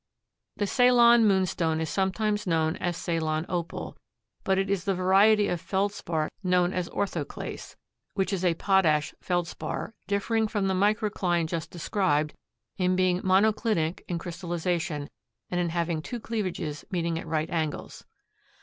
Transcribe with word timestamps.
The 0.57 0.65
Ceylon 0.65 1.27
moonstone 1.27 1.79
is 1.79 1.87
sometimes 1.87 2.47
known 2.47 2.75
as 2.77 2.97
Ceylon 2.97 3.45
opal, 3.47 3.95
but 4.43 4.57
it 4.57 4.67
is 4.67 4.85
the 4.85 4.95
variety 4.95 5.47
of 5.47 5.61
Feldspar 5.61 6.31
known 6.41 6.73
as 6.73 6.89
orthoclase, 6.89 7.75
which 8.15 8.33
is 8.33 8.43
a 8.43 8.55
potash 8.55 9.13
Feldspar, 9.21 9.93
differing 10.07 10.47
from 10.47 10.65
the 10.67 10.73
microcline 10.73 11.45
just 11.45 11.69
described 11.69 12.33
in 12.77 12.95
being 12.95 13.21
monoclinic 13.21 14.01
in 14.07 14.17
crystallization 14.17 15.07
and 15.51 15.59
in 15.59 15.69
having 15.69 16.01
two 16.01 16.19
cleavages 16.19 16.83
meeting 16.89 17.19
at 17.19 17.27
right 17.27 17.51
angles. 17.51 18.03